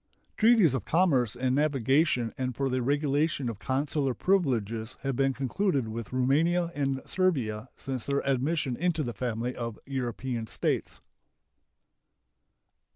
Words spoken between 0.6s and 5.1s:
of commerce and navigation and for the regulation of consular privileges